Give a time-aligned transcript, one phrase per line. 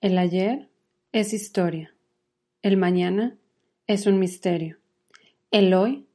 [0.00, 0.70] El ayer
[1.12, 1.94] es historia,
[2.62, 3.36] el mañana
[3.86, 4.78] es un misterio,
[5.50, 6.06] el hoy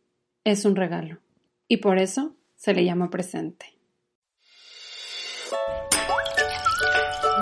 [0.43, 1.19] es un regalo
[1.67, 3.77] y por eso se le llama presente.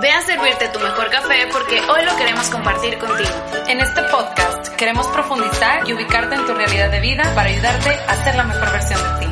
[0.01, 3.31] Ve a servirte tu mejor café porque hoy lo queremos compartir contigo.
[3.69, 8.21] En este podcast queremos profundizar y ubicarte en tu realidad de vida para ayudarte a
[8.21, 9.31] ser la mejor versión de ti.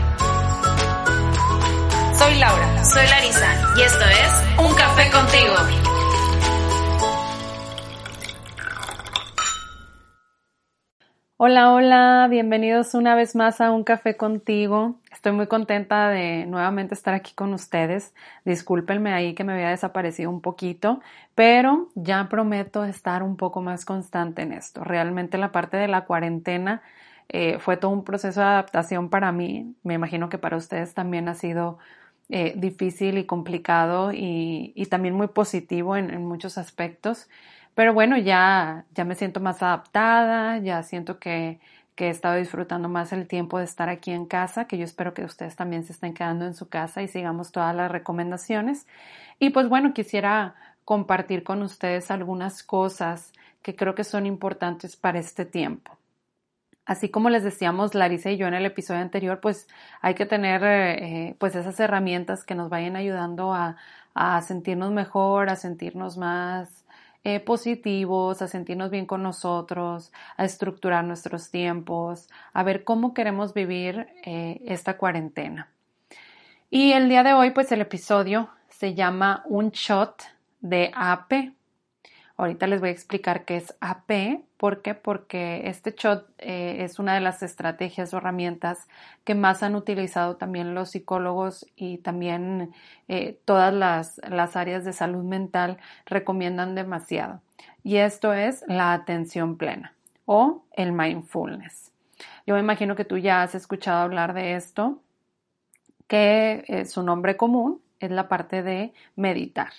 [2.18, 2.86] Soy Laura.
[2.86, 5.91] Soy Larisa y esto es Un Café contigo.
[11.44, 15.00] Hola, hola, bienvenidos una vez más a Un Café contigo.
[15.12, 18.14] Estoy muy contenta de nuevamente estar aquí con ustedes.
[18.46, 21.00] Discúlpenme ahí que me había desaparecido un poquito,
[21.34, 24.84] pero ya prometo estar un poco más constante en esto.
[24.84, 26.84] Realmente la parte de la cuarentena
[27.28, 29.74] eh, fue todo un proceso de adaptación para mí.
[29.82, 31.80] Me imagino que para ustedes también ha sido
[32.30, 37.28] eh, difícil y complicado y, también muy positivo en, muchos aspectos.
[37.76, 41.60] Pero bueno, ya, ya me siento más adaptada, ya siento que,
[41.96, 45.14] que, he estado disfrutando más el tiempo de estar aquí en casa, que yo espero
[45.14, 48.88] que ustedes también se estén quedando en su casa y sigamos todas las recomendaciones.
[49.40, 50.56] Y pues bueno, quisiera
[50.86, 55.98] compartir con ustedes algunas cosas que creo que son importantes para este tiempo.
[56.86, 59.68] Así como les decíamos Larisa y yo en el episodio anterior, pues
[60.02, 63.78] hay que tener eh, pues esas herramientas que nos vayan ayudando a,
[64.42, 66.81] sentirnos mejor, a sentirnos más
[67.24, 73.54] eh, positivos, a sentirnos bien con nosotros, a estructurar nuestros tiempos, a ver cómo queremos
[73.54, 75.70] vivir eh, esta cuarentena.
[76.70, 80.24] Y el día de hoy, pues el episodio se llama Un shot
[80.62, 81.54] de AP
[82.42, 84.42] Ahorita les voy a explicar qué es AP.
[84.62, 84.94] ¿Por qué?
[84.94, 88.88] Porque este shot eh, es una de las estrategias o herramientas
[89.24, 92.72] que más han utilizado también los psicólogos y también
[93.08, 97.42] eh, todas las, las áreas de salud mental recomiendan demasiado.
[97.84, 99.96] Y esto es la atención plena
[100.26, 101.92] o el mindfulness.
[102.46, 105.02] Yo me imagino que tú ya has escuchado hablar de esto,
[106.08, 109.72] que eh, su nombre común es la parte de meditar.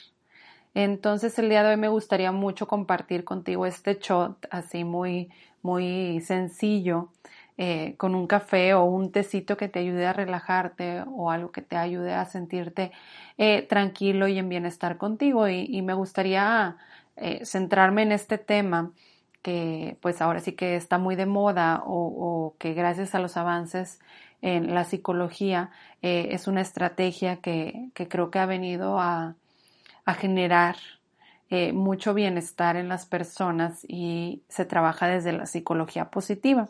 [0.75, 5.31] Entonces el día de hoy me gustaría mucho compartir contigo este shot así muy,
[5.63, 7.11] muy sencillo,
[7.59, 11.63] eh, con un café o un tecito que te ayude a relajarte o algo que
[11.63, 12.93] te ayude a sentirte
[13.39, 15.49] eh, tranquilo y en bienestar contigo.
[15.49, 16.77] Y, me gustaría
[17.17, 18.93] eh, centrarme en este tema
[19.43, 24.01] que pues ahora sí que está muy de moda o, que gracias a los avances
[24.41, 29.37] en la psicología es una estrategia que creo que ha venido a,
[30.05, 30.77] a generar
[31.51, 36.69] eh, mucho bienestar en las personas y se trabaja desde la psicología positiva.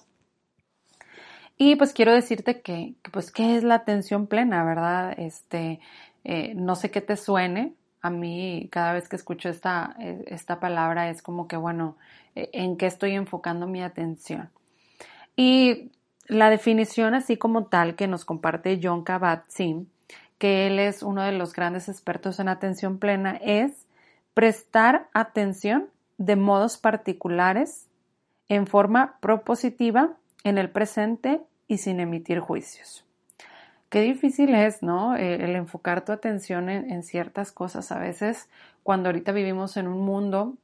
[1.56, 5.14] Y pues quiero decirte que, pues, ¿qué es la atención plena, verdad?
[5.16, 5.78] Este,
[6.24, 7.74] eh, no sé qué te suene.
[8.00, 11.96] A mí, cada vez que escucho esta, eh, esta palabra, es como que, bueno,
[12.34, 14.50] ¿en qué estoy enfocando mi atención?
[15.36, 15.92] Y
[16.26, 19.91] la definición, así como tal, que nos comparte John Kabat-Zinn,
[20.42, 23.86] que él es uno de los grandes expertos en atención plena, es
[24.34, 25.88] prestar atención
[26.18, 27.86] de modos particulares
[28.48, 33.06] en forma propositiva en el presente y sin emitir juicios.
[33.88, 35.14] Qué difícil es, ¿no?
[35.14, 37.92] Eh, el, enfocar tu atención en, ciertas cosas.
[37.92, 38.50] A veces,
[38.82, 40.54] cuando ahorita vivimos en un mundo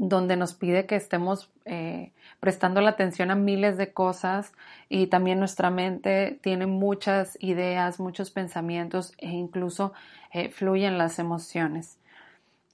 [0.00, 4.50] donde nos pide que estemos eh, prestando la atención a miles de cosas
[4.88, 9.92] y también nuestra mente tiene muchas ideas, muchos pensamientos e incluso
[10.32, 11.98] eh, fluyen las emociones.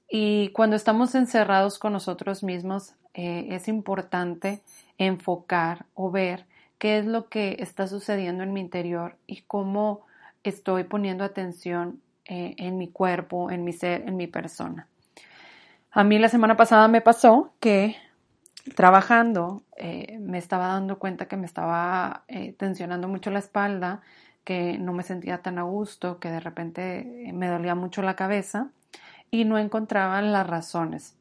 [0.09, 4.62] Y cuando estamos encerrados con nosotros mismos, eh, es importante
[4.97, 6.47] enfocar o ver
[6.78, 10.06] qué es lo que está sucediendo en mi interior y cómo
[10.44, 14.88] estoy poniendo atención en mi cuerpo, en mi ser, en mi persona.
[15.96, 17.96] A mí la semana pasada me pasó que
[18.74, 24.02] trabajando eh, me estaba dando cuenta que me estaba eh, tensionando mucho la espalda,
[24.44, 28.14] que no me sentía tan a gusto, que de repente eh, me dolía mucho la
[28.14, 28.68] cabeza
[29.30, 31.16] y no encontraba las razones.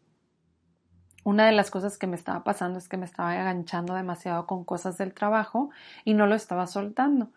[1.24, 4.66] Una de las cosas que me estaba pasando es que me estaba enganchando demasiado con
[4.66, 5.70] cosas del trabajo
[6.04, 7.30] y no lo estaba soltando.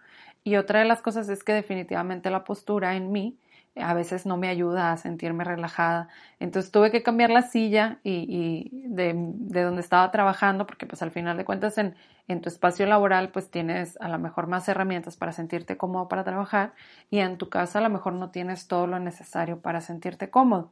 [0.43, 3.39] Y otra de las cosas es que definitivamente la postura en mí
[3.77, 6.09] a veces no me ayuda a sentirme relajada.
[6.41, 11.37] Entonces tuve que cambiar la silla y, de, donde estaba trabajando, porque pues al final
[11.37, 11.95] de cuentas en,
[12.27, 16.25] en, tu espacio laboral pues tienes a lo mejor más herramientas para sentirte cómodo para
[16.25, 16.73] trabajar
[17.11, 20.71] y en tu casa a lo mejor no tienes todo lo necesario para sentirte cómodo.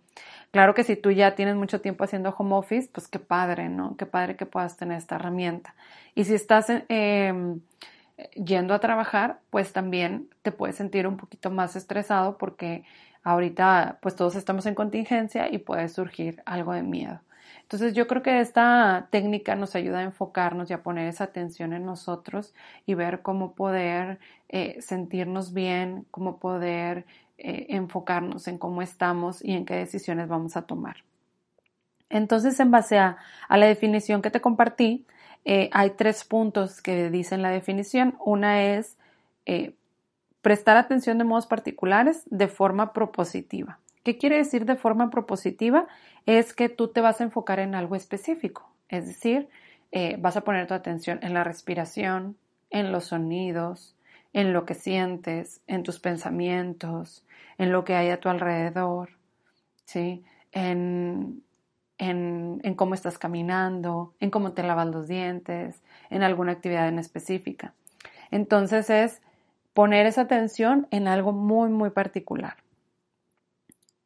[0.51, 3.97] Claro que si tú ya tienes mucho tiempo haciendo home office, pues qué padre, ¿no?
[3.97, 5.75] Qué padre que puedas tener esta herramienta.
[6.15, 6.67] Y si estás...
[6.71, 7.59] Eh,
[8.35, 12.85] yendo a trabajar, pues también te puedes sentir un poquito más estresado porque
[13.23, 17.21] ahorita pues todos estamos en contingencia y puede surgir algo de miedo.
[17.63, 21.73] Entonces yo creo que esta técnica nos ayuda a enfocarnos y a poner esa atención
[21.73, 22.55] en nosotros
[22.87, 27.07] y ver cómo poder eh, sentirnos bien, cómo poder
[27.39, 30.97] eh, enfocarnos en cómo estamos y en qué decisiones vamos a tomar.
[32.09, 33.19] Entonces, en base a,
[33.51, 35.07] la definición que te compartí,
[35.47, 38.19] eh, hay tres puntos que dicen la definición.
[38.23, 38.99] Una es
[40.43, 43.81] prestar atención de modos particulares de forma propositiva.
[44.05, 45.89] ¿Qué quiere decir de forma propositiva?
[46.27, 49.49] Es que tú te vas a enfocar en algo específico, es decir,
[49.91, 52.37] eh, vas a poner tu atención en la respiración,
[52.71, 53.97] en los sonidos,
[54.33, 57.27] en lo que sientes, en tus pensamientos,
[57.59, 59.11] en lo que hay a tu alrededor,
[59.85, 60.23] ¿sí?
[60.53, 61.43] En,
[61.99, 67.75] en, cómo estás caminando, en cómo te lavas los dientes, en alguna actividad en específica.
[68.31, 69.23] Entonces es
[69.75, 72.57] poner esa atención en algo muy, muy particular.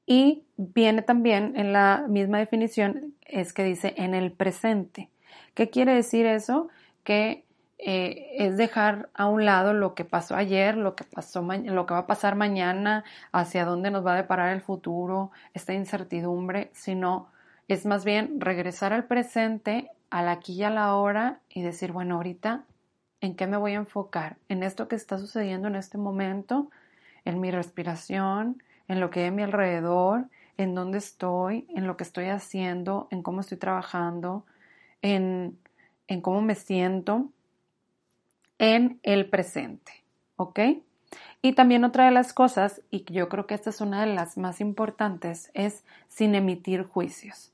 [0.07, 5.09] Y viene también en la misma definición, es que dice en el presente.
[5.55, 6.69] ¿Qué quiere decir eso?
[7.05, 7.45] Que
[7.79, 11.95] eh, es dejar a un lado lo que pasó ayer, lo que pasó lo que
[11.95, 17.29] va a pasar mañana, hacia dónde nos va a deparar el futuro, esta incertidumbre, sino
[17.73, 22.17] es más bien regresar al presente, al aquí y a la hora y decir, bueno,
[22.17, 22.65] ahorita,
[23.21, 24.39] ¿en qué me voy a enfocar?
[24.49, 26.71] En esto que está sucediendo en este momento,
[27.25, 30.27] en mi respiración, en lo que hay a mi alrededor,
[30.57, 34.45] en dónde estoy, en lo que estoy haciendo, en cómo estoy trabajando,
[35.01, 35.59] en,
[36.09, 37.31] en cómo me siento,
[38.59, 39.93] en el presente.
[40.37, 40.59] ¿Ok?
[41.43, 44.37] Y también otra de las cosas, y yo creo que esta es una de las
[44.37, 47.53] más importantes, es sin emitir juicios.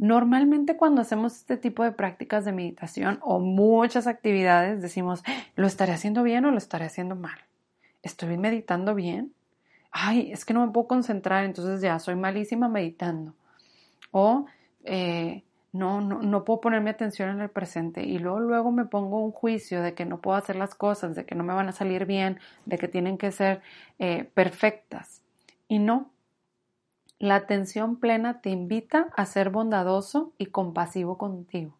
[0.00, 5.22] Normalmente cuando hacemos este tipo de prácticas de meditación o muchas actividades decimos,
[5.56, 7.38] ¿lo estaré haciendo bien o lo estaré haciendo mal?
[8.02, 9.34] ¿Estoy meditando bien?
[9.90, 13.34] ay, es que no me puedo concentrar, entonces ya soy malísima meditando.
[14.12, 14.46] O
[14.84, 15.42] eh,
[15.72, 19.32] no, no, no puedo ponerme atención en el presente y luego, luego me pongo un
[19.32, 22.06] juicio de que no puedo hacer las cosas, de que no me van a salir
[22.06, 23.62] bien, de que tienen que ser
[23.98, 25.22] eh, perfectas.
[25.68, 26.10] Y no,
[27.20, 31.76] la atención plena te invita a ser bondadoso y compasivo contigo.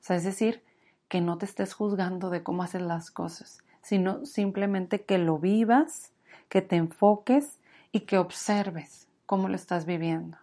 [0.00, 0.64] O sea, es decir,
[1.08, 6.12] que no te estés juzgando de cómo haces las cosas, sino simplemente que lo vivas
[6.48, 7.58] que te enfoques
[7.92, 10.38] y que observes cómo lo estás viviendo.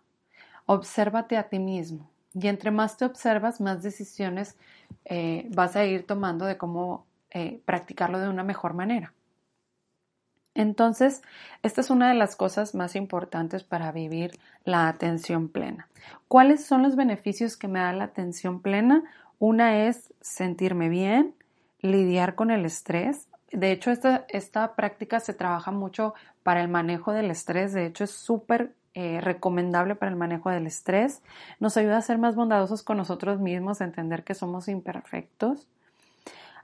[0.67, 4.57] Obsérvate a ti mismo y entre más te observas, más decisiones
[5.05, 9.14] eh, vas a ir tomando de cómo eh, practicarlo de una mejor manera.
[10.55, 11.21] Entonces,
[11.61, 14.31] esta es una de las cosas más importantes para vivir
[14.63, 15.87] la atención plena.
[16.27, 19.03] ¿Cuáles son los beneficios que me da la atención plena?
[19.37, 21.35] Una es sentirme bien,
[21.81, 26.13] lidiar con el estrés, de hecho, esta, esta práctica se trabaja mucho
[26.43, 27.73] para el manejo del estrés.
[27.73, 31.21] De hecho, es súper eh, recomendable para el manejo del estrés.
[31.59, 35.67] Nos ayuda a ser más bondadosos con nosotros mismos, a entender que somos imperfectos.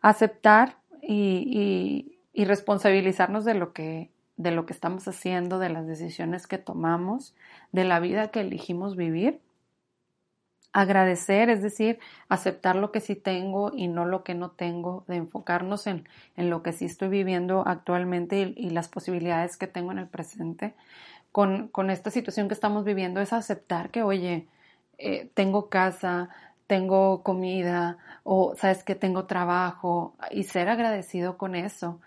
[0.02, 6.48] Aceptar y, y, responsabilizarnos de lo, que, de lo que estamos haciendo, de las decisiones
[6.48, 7.36] que tomamos,
[7.72, 9.40] de la vida que elegimos vivir.
[10.74, 12.00] Agradecer, es decir,
[12.30, 16.08] aceptar lo que sí tengo y no lo que no tengo, de enfocarnos en,
[16.38, 20.74] en lo que sí estoy viviendo actualmente y, las posibilidades que tengo en el presente.
[21.34, 24.48] Con, con, esta situación que estamos viviendo es aceptar que, oye,
[24.98, 26.30] eh, tengo casa,
[26.68, 32.00] tengo comida o sabes que tengo trabajo y ser agradecido con eso,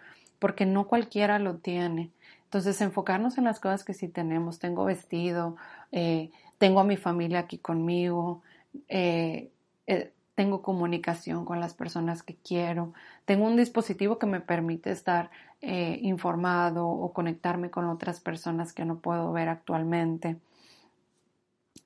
[0.44, 2.10] porque no cualquiera lo tiene.
[2.44, 4.58] Entonces, enfocarnos en las cosas que sí tenemos.
[4.58, 5.56] Tengo vestido,
[5.90, 8.42] eh, tengo a mi familia aquí conmigo,
[8.90, 9.50] eh,
[9.86, 12.92] eh, tengo comunicación con las personas que quiero,
[13.24, 15.30] tengo un dispositivo que me permite estar
[15.62, 20.36] informado o conectarme con otras personas que no puedo ver actualmente.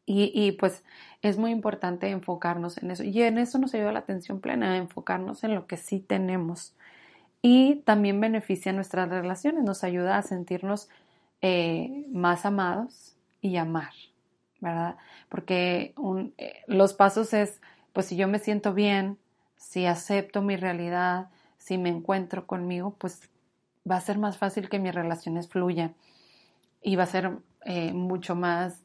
[0.04, 0.82] Y, y, pues
[1.22, 3.04] es muy importante enfocarnos en eso.
[3.04, 6.74] Y en eso nos ayuda la atención plena, enfocarnos en lo que sí tenemos.
[7.42, 10.88] Y también beneficia nuestras relaciones, nos ayuda a sentirnos
[12.10, 13.92] más amados y amar.
[14.60, 14.96] ¿verdad?
[15.28, 15.94] Porque
[16.38, 17.60] eh, los pasos es,
[17.92, 19.18] pues si yo me siento bien,
[19.56, 21.28] si acepto mi realidad,
[21.58, 23.28] si me encuentro conmigo, pues
[23.90, 25.94] va a ser más fácil que mis relaciones fluyan
[26.82, 28.82] y va a ser eh, mucho más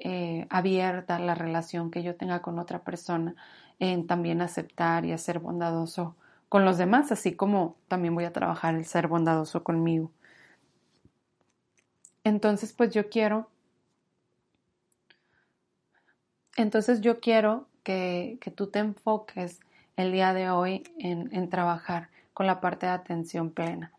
[0.00, 3.34] eh, abierta la relación que yo tenga con otra persona
[3.78, 6.16] en también aceptar y ser bondadoso
[6.50, 10.10] con los demás, así como también voy a trabajar el ser bondadoso conmigo.
[12.24, 13.48] Entonces, pues yo quiero
[16.56, 19.60] entonces yo quiero que, tú te enfoques
[19.96, 23.92] el día de hoy en, trabajar con la parte de atención plena.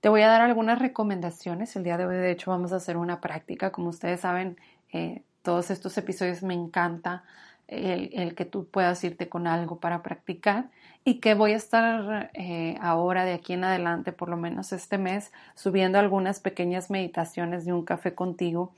[0.00, 1.76] Te voy a dar algunas recomendaciones.
[1.76, 3.70] El día de hoy, de hecho, vamos a hacer una práctica.
[3.70, 4.56] Como ustedes saben,
[4.92, 7.24] eh, todos estos episodios me encanta
[7.68, 10.70] el, que tú puedas irte con algo para practicar
[11.04, 14.98] y que voy a estar eh, ahora de aquí en adelante, por lo menos este
[14.98, 18.72] mes, subiendo algunas pequeñas meditaciones de un café contigo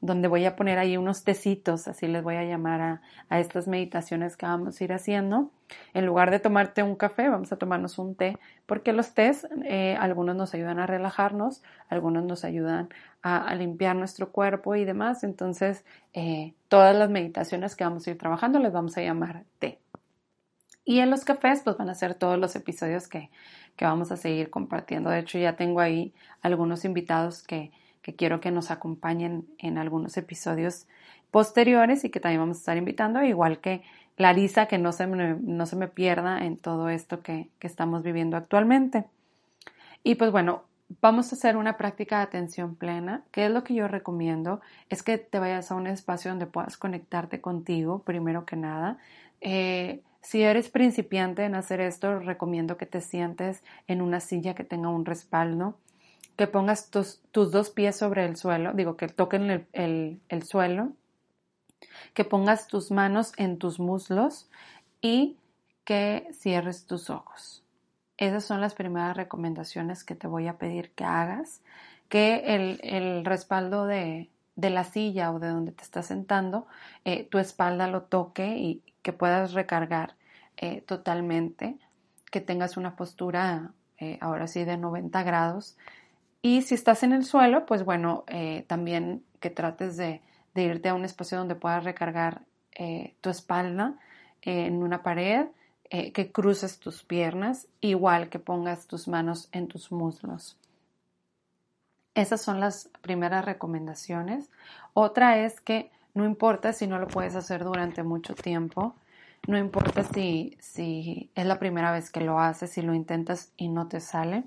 [0.00, 4.36] donde voy a poner ahí unos tecitos, así les voy a llamar a, estas meditaciones
[4.36, 5.50] que vamos a ir haciendo.
[5.92, 9.96] En lugar de tomarte un café, vamos a tomarnos un té, porque los tés, eh,
[10.00, 12.88] algunos nos ayudan a relajarnos, algunos nos ayudan
[13.22, 15.22] a, limpiar nuestro cuerpo y demás.
[15.22, 19.78] Entonces, eh, todas las meditaciones que vamos a ir trabajando les vamos a llamar té.
[20.84, 23.30] Y en los cafés, pues van a ser todos los episodios que,
[23.76, 25.10] que vamos a seguir compartiendo.
[25.10, 27.70] De hecho, ya tengo ahí algunos invitados que,
[28.02, 30.86] que quiero que nos acompañen en algunos episodios
[31.30, 33.82] posteriores y que también vamos a estar invitando, igual que
[34.16, 38.02] Larisa, que no se me, no se me pierda en todo esto que, que estamos
[38.02, 39.04] viviendo actualmente.
[40.02, 40.64] Y pues bueno,
[41.00, 43.22] vamos a hacer una práctica de atención plena.
[43.30, 44.60] ¿Qué es lo que yo recomiendo?
[44.88, 48.98] Es que te vayas a un espacio donde puedas conectarte contigo, primero que nada.
[49.40, 54.64] Eh, si eres principiante en hacer esto, recomiendo que te sientes en una silla que
[54.64, 55.76] tenga un respaldo
[56.36, 60.92] que pongas tus, dos pies sobre el suelo, digo que toquen el, suelo,
[62.14, 64.48] que pongas tus manos en tus muslos
[65.00, 65.36] y
[65.84, 67.62] que cierres tus ojos.
[68.16, 71.62] Esas son las primeras recomendaciones que te voy a pedir que hagas,
[72.08, 76.66] que el, respaldo de, la silla o de donde te estás sentando,
[77.04, 80.16] eh, tu espalda lo toque y que puedas recargar
[80.56, 81.78] eh, totalmente,
[82.30, 85.76] que tengas una postura eh, ahora sí de 90 grados
[86.42, 90.22] y si estás en el suelo, pues bueno, eh, también que trates de,
[90.54, 92.42] irte a un espacio donde puedas recargar
[92.72, 93.98] eh, tu espalda
[94.42, 95.46] en una pared,
[95.90, 100.58] eh, que cruces tus piernas, igual que pongas tus manos en tus muslos.
[102.14, 104.50] Esas son las primeras recomendaciones.
[104.94, 108.94] Otra es que no importa si no lo puedes hacer durante mucho tiempo,
[109.46, 113.68] no importa si, si es la primera vez que lo haces, si lo intentas y
[113.68, 114.44] no te sale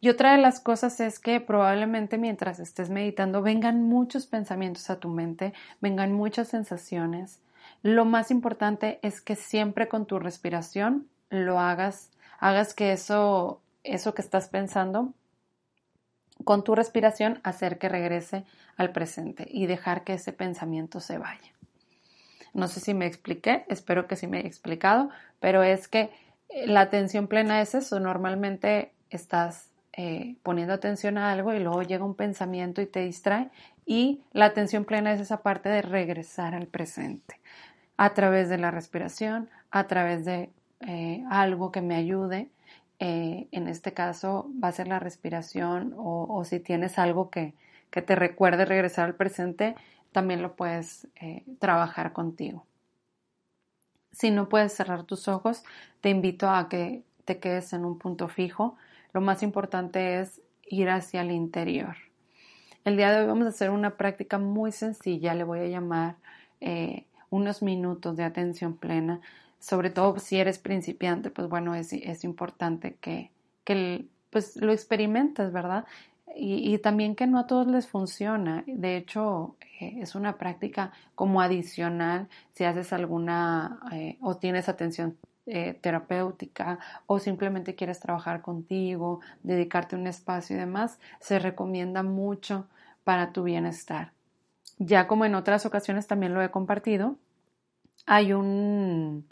[0.00, 4.98] y otra de las cosas es que probablemente mientras estés meditando vengan muchos pensamientos a
[4.98, 7.40] tu mente, vengan muchas sensaciones.
[7.82, 14.14] Lo más importante es que siempre con tu respiración lo hagas, hagas que eso, eso
[14.14, 15.12] que estás pensando,
[16.44, 18.44] con tu respiración hacer que regrese
[18.76, 21.52] al presente y dejar que ese pensamiento se vaya.
[22.54, 26.10] No sé si me expliqué, espero que sí me he explicado, pero es que
[26.64, 32.04] la atención plena es eso, normalmente estás eh, poniendo atención a algo y luego llega
[32.04, 33.50] un pensamiento y te distrae.
[33.86, 37.40] Y la atención plena es esa parte de regresar al presente
[37.96, 42.50] a través de la respiración, a través de eh, algo que me ayude.
[43.00, 47.54] Eh, en este caso va a ser la respiración o, si tienes algo que,
[47.90, 49.74] que, te recuerde regresar al presente,
[50.12, 51.08] también lo puedes
[51.58, 52.66] trabajar contigo.
[54.12, 55.64] Si no puedes cerrar tus ojos,
[56.00, 58.76] te invito a que te quedes en un punto fijo
[59.12, 61.96] lo más importante es ir hacia el interior.
[62.84, 66.16] El día de hoy vamos a hacer una práctica muy sencilla, le voy a llamar
[66.60, 69.20] eh, unos minutos de atención plena,
[69.58, 71.92] sobre todo si eres principiante, pues bueno, es,
[72.24, 73.30] importante que,
[74.30, 75.84] pues lo experimentes, ¿verdad?
[76.34, 78.62] Y, también que no a todos les funciona.
[78.66, 85.18] De hecho, eh, es una práctica como adicional si haces alguna eh, o tienes atención
[85.50, 92.68] eh, terapéutica o simplemente quieres trabajar contigo, dedicarte un espacio y demás, se recomienda mucho
[93.04, 94.12] para tu bienestar.
[94.78, 97.16] Ya como en otras ocasiones también lo he compartido,
[98.06, 99.26] hay, un,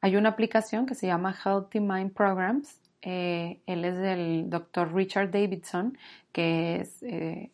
[0.00, 2.80] hay una aplicación que se llama Healthy Mind Programs.
[3.02, 5.96] Eh, él es del doctor Richard Davidson,
[6.32, 7.50] que es, eh,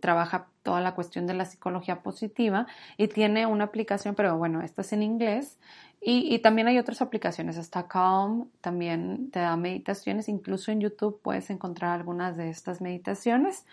[0.00, 4.80] trabaja toda la cuestión de la psicología positiva y tiene una aplicación, pero bueno, esta
[4.82, 5.58] es en inglés,
[6.06, 11.48] y, también hay otras aplicaciones, está Calm, también te da meditaciones, incluso en YouTube puedes
[11.48, 13.64] encontrar algunas de estas meditaciones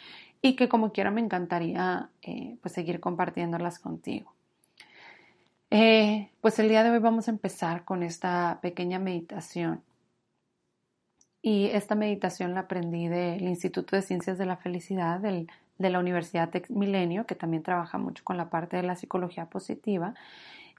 [0.42, 4.34] y que como quiera me encantaría eh, pues seguir compartiéndolas contigo.
[5.72, 9.84] Eh, pues el día de hoy vamos a empezar con esta pequeña meditación.
[11.42, 15.48] Y esta meditación la aprendí del Instituto de Ciencias de la Felicidad de
[15.90, 20.14] la Universidad Tech Milenio, que también trabaja mucho con la parte de la psicología positiva.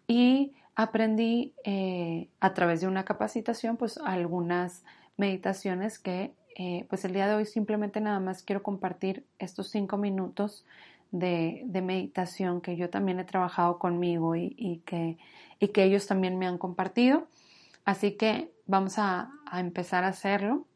[0.07, 4.85] Y aprendí eh, a través de una capacitación pues algunas
[5.17, 9.97] meditaciones que eh, pues el día de hoy simplemente nada más quiero compartir estos cinco
[9.97, 10.65] minutos
[11.11, 15.19] de, meditación que yo también he trabajado conmigo y, que,
[15.59, 17.27] y que ellos también me han compartido.
[17.85, 20.67] Así que vamos a, empezar a hacerlo.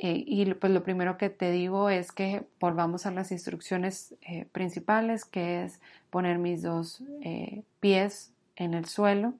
[0.00, 4.14] Eh, y pues lo primero que te digo es que volvamos a las instrucciones
[4.52, 7.02] principales, que es poner mis dos
[7.80, 9.34] pies en el suelo,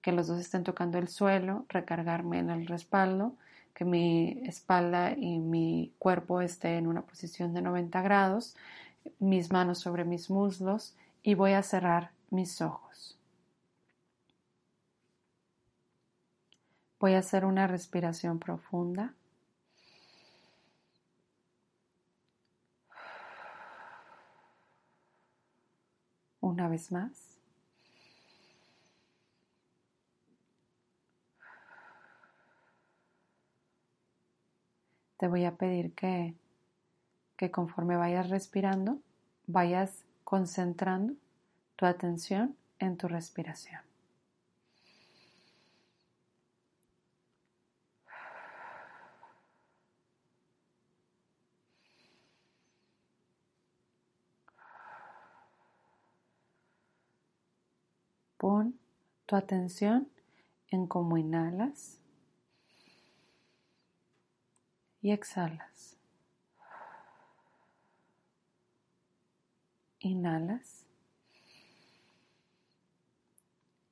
[0.00, 3.36] que los dos estén tocando el suelo, recargarme en el respaldo,
[3.74, 8.56] que mi espalda y mi cuerpo esté en una posición de 90 grados,
[9.18, 13.18] mis manos sobre mis muslos y voy a cerrar mis ojos.
[17.00, 19.14] Voy a hacer una respiración profunda.
[26.40, 27.31] Una vez más.
[35.22, 36.34] Te voy a pedir que,
[37.36, 38.98] que conforme vayas respirando,
[39.46, 41.14] vayas concentrando
[41.76, 43.80] tu atención en tu respiración.
[58.38, 58.76] Pon
[59.26, 60.08] tu atención
[60.72, 62.01] en cómo inhalas
[65.02, 65.98] y exhalas.
[69.98, 70.86] Inhalas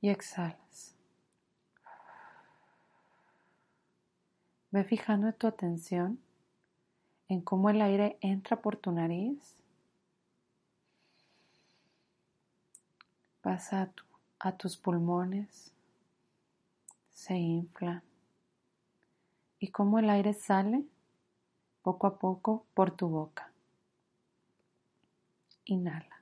[0.00, 0.96] y exhalas.
[4.70, 6.18] Ve fijando tu atención
[7.28, 9.56] en cómo el aire entra por tu nariz,
[13.42, 13.90] pasa a
[14.40, 15.70] a tus pulmones,
[17.10, 18.02] se infla
[19.58, 20.84] y cómo el aire sale
[21.82, 23.50] poco a poco por tu boca.
[25.64, 26.20] Inhala.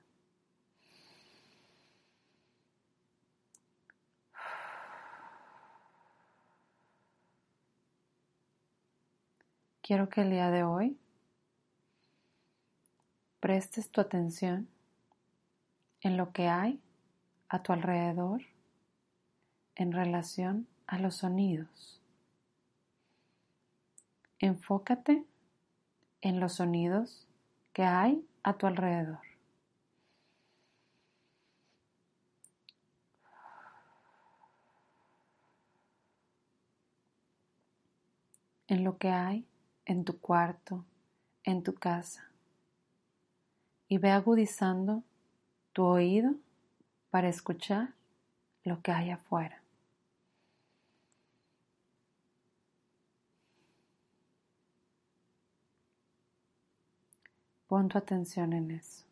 [9.81, 10.99] Quiero que el día de hoy
[13.39, 14.69] prestes tu atención
[16.01, 16.79] en lo que hay
[17.47, 18.43] a tu alrededor
[19.75, 21.99] en relación a los sonidos.
[24.37, 25.25] Enfócate
[26.21, 27.27] en los sonidos
[27.73, 29.19] que hay a tu alrededor.
[38.67, 39.49] En lo que hay
[39.89, 40.85] en tu cuarto,
[41.43, 42.29] en tu casa.
[43.87, 45.01] Y ve agudizando
[45.73, 46.35] tu oído
[47.09, 47.95] para escuchar
[48.63, 49.58] lo que hay afuera.
[57.69, 59.05] Pon tu atención en eso.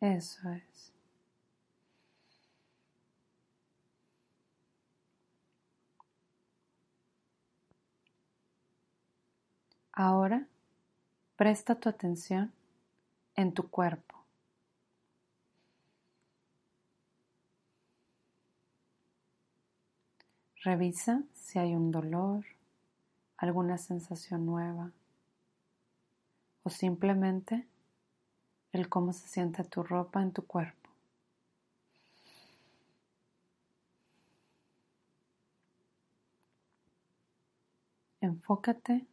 [0.00, 0.92] Eso es.
[9.92, 10.46] Ahora
[11.36, 12.52] presta tu atención
[13.34, 14.17] en tu cuerpo.
[20.64, 22.44] Revisa si hay un dolor,
[23.36, 24.90] alguna sensación nueva
[26.64, 27.68] o simplemente
[28.72, 30.90] el cómo se siente tu ropa en tu cuerpo.
[38.20, 39.06] Enfócate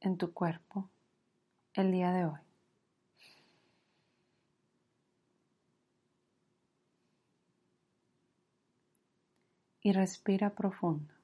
[0.00, 0.88] en tu cuerpo
[1.74, 2.45] el día de hoy.
[9.86, 11.14] Y respira profundo.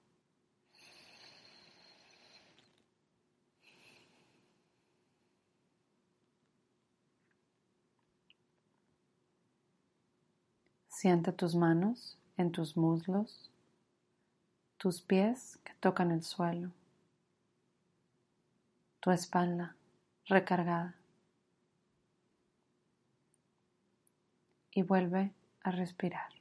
[10.87, 13.51] Siente tus manos en tus muslos,
[14.77, 16.70] tus pies que tocan el suelo
[19.03, 19.75] tu espalda
[20.27, 20.94] recargada.
[24.70, 25.33] Y vuelve
[25.64, 26.32] a respirar.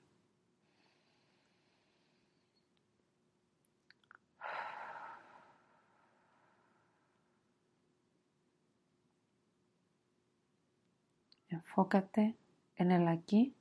[11.51, 12.35] Enfócate
[12.75, 13.55] en el aquí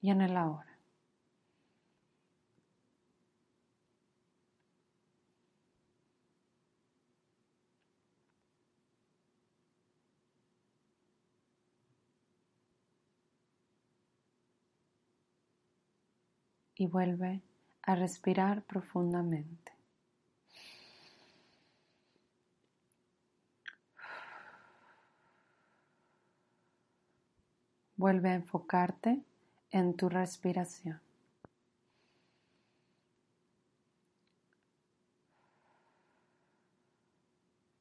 [0.00, 0.72] y en el ahora.
[16.82, 17.42] y vuelve
[17.82, 19.72] a respirar profundamente.
[28.02, 29.22] Vuelve a enfocarte
[29.70, 31.00] en tu respiración.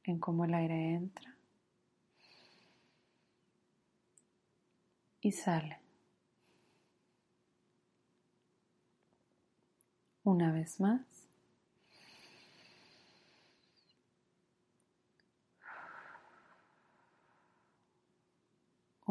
[0.03, 1.36] En cómo el aire entra
[5.21, 5.79] y sale.
[10.23, 11.20] Una vez más.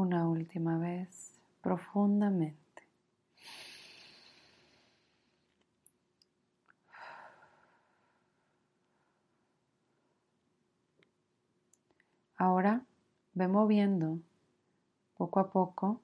[0.01, 2.89] Una última vez profundamente.
[12.35, 12.83] Ahora
[13.35, 14.21] ve moviendo
[15.19, 16.01] poco a poco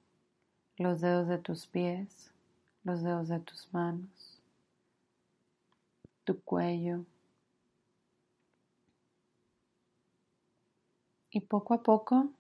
[0.77, 2.31] los dedos de tus pies,
[2.85, 4.43] los dedos de tus manos,
[6.25, 7.07] tu cuello.
[11.31, 12.36] Y poco a poco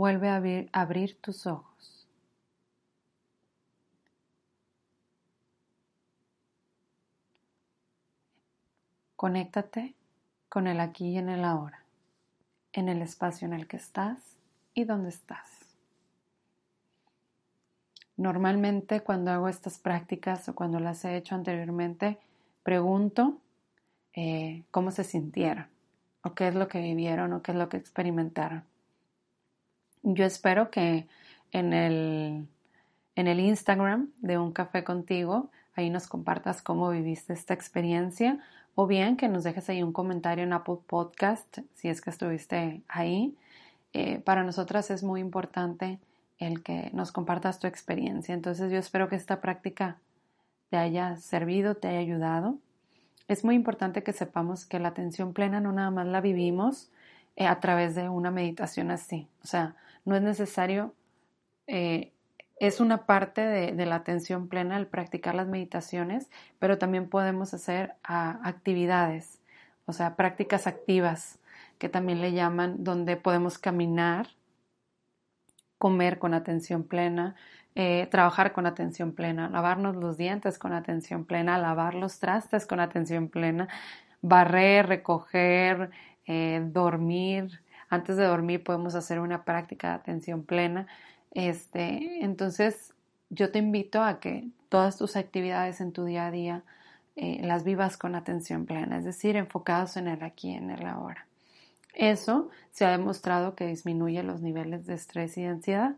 [0.00, 2.08] vuelve a abrir, tus ojos.
[9.14, 9.94] Conéctate
[10.48, 11.84] con el aquí y en el ahora,
[12.72, 14.38] en el espacio en el que estás
[14.72, 15.76] y donde estás.
[18.16, 22.18] Normalmente cuando hago estas prácticas o cuando las he hecho anteriormente,
[22.62, 23.36] pregunto
[24.14, 25.66] eh, cómo se sintieron
[26.22, 28.64] o qué es lo que vivieron o qué es lo que experimentaron.
[30.02, 31.06] Yo espero que
[31.52, 32.46] en el,
[33.16, 38.38] en el Instagram de Un Café Contigo, ahí nos compartas cómo viviste esta experiencia
[38.74, 42.82] o bien que nos dejes ahí un comentario en Apple Podcast si es que estuviste
[42.88, 43.36] ahí.
[43.92, 45.98] Eh, para nosotras es muy importante
[46.38, 48.34] el que nos compartas tu experiencia.
[48.34, 49.98] Entonces yo espero que esta práctica
[50.70, 52.56] te haya servido, te haya ayudado.
[53.28, 56.90] Es muy importante que sepamos que la atención plena no nada más la vivimos
[57.36, 59.28] eh, a través de una meditación así.
[59.42, 59.76] O sea,
[60.10, 60.92] no es necesario
[61.68, 62.12] eh,
[62.58, 67.94] es una parte de, la atención plena el practicar las meditaciones, pero también podemos hacer
[68.02, 69.40] ah, actividades,
[69.86, 71.38] o sea, prácticas activas,
[71.78, 74.30] que también le llaman, donde podemos caminar,
[75.78, 77.36] comer con atención plena,
[77.76, 82.80] eh, trabajar con atención plena, lavarnos los dientes con atención plena, lavar los trastes con
[82.80, 83.68] atención plena,
[84.22, 85.90] barrer, recoger,
[86.26, 87.62] eh, dormir.
[87.90, 90.86] Antes de dormir podemos hacer una práctica de atención plena.
[91.32, 92.94] Este, entonces,
[93.30, 96.62] yo te invito a que todas tus actividades en tu día a día
[97.16, 101.26] eh, las vivas con atención plena, es decir, enfocados en el aquí, en el ahora.
[101.92, 105.96] Eso se ha demostrado que disminuye los niveles de estrés y de ansiedad.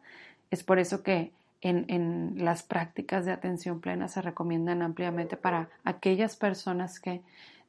[0.50, 5.68] Es por eso que en, en, las prácticas de atención plena se recomiendan ampliamente para
[5.84, 7.20] aquellas personas que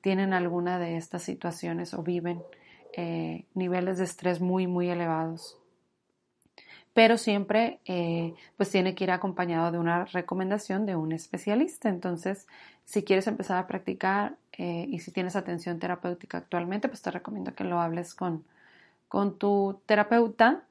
[0.02, 2.42] tienen alguna de estas situaciones o viven
[2.94, 5.58] eh, niveles de estrés muy, muy elevados
[6.94, 11.90] pero siempre eh, pues tiene que ir acompañado de una recomendación de un especialista.
[11.90, 12.48] Entonces,
[12.86, 17.56] si quieres empezar a practicar eh, y si tienes atención terapéutica actualmente, pues te recomiendo
[17.56, 18.44] que lo hables con,
[19.08, 20.64] con tu terapeuta.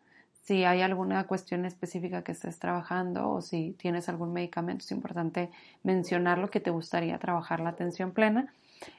[0.45, 5.51] Si hay alguna cuestión específica que estés trabajando o si tienes algún medicamento, es importante
[5.83, 8.53] mencionarlo que te gustaría trabajar la atención plena.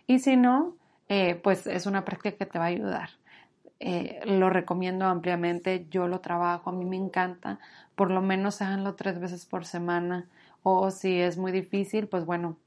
[0.07, 0.75] Y si no,
[1.09, 3.09] eh, pues es una práctica que te va a ayudar.
[3.79, 7.59] Eh, lo recomiendo ampliamente, yo lo trabajo, a mí me encanta,
[7.95, 10.29] por lo menos háganlo tres veces por semana
[10.63, 12.57] o si es muy difícil, pues bueno,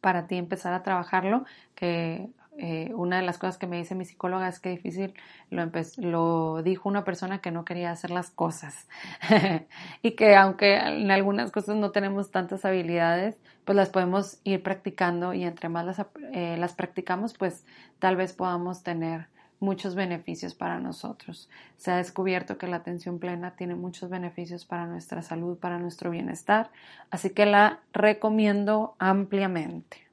[0.00, 4.04] para ti empezar a trabajarlo, que eh, una de las cosas que me dice mi
[4.04, 5.14] psicóloga es que difícil
[5.50, 8.88] lo, lo dijo una persona que no quería hacer las cosas
[10.02, 15.34] y que aunque en algunas cosas no tenemos tantas habilidades, pues las podemos ir practicando
[15.34, 17.66] y entre más las, eh, las practicamos, pues
[17.98, 19.26] tal vez podamos tener
[19.60, 21.50] muchos beneficios para nosotros.
[21.76, 26.10] Se ha descubierto que la atención plena tiene muchos beneficios para nuestra salud, para nuestro
[26.10, 26.70] bienestar,
[27.10, 30.06] así que la recomiendo ampliamente.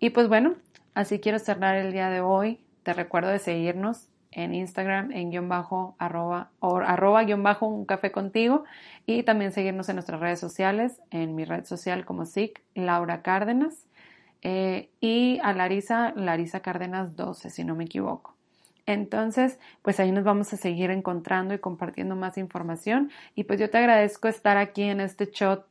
[0.00, 0.54] Y pues bueno,
[0.98, 2.58] así quiero cerrar el día de hoy.
[2.82, 7.86] Te recuerdo de seguirnos en Instagram en guion bajo arroba, o arroba guion bajo un
[7.86, 8.64] café contigo
[9.06, 13.86] y también seguirnos en nuestras redes sociales, en mi red social como SIC, Laura Cárdenas
[14.42, 18.34] eh, y a Larisa, Larisa Cárdenas 12, si no me equivoco.
[18.84, 23.12] Entonces, pues ahí nos vamos a seguir encontrando y compartiendo más información.
[23.36, 25.64] Y pues yo te agradezco estar aquí en este shot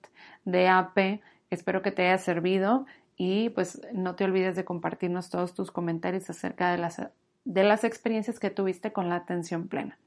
[0.45, 1.19] de AP.
[1.49, 2.85] Espero que te haya servido
[3.17, 7.01] y pues no te olvides de compartirnos todos tus comentarios acerca de las,
[7.45, 9.97] de las experiencias que tuviste con la atención plena.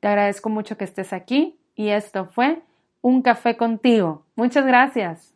[0.00, 2.62] Te agradezco mucho que estés aquí y esto fue
[3.00, 4.24] Un Café contigo.
[4.34, 5.33] Muchas gracias.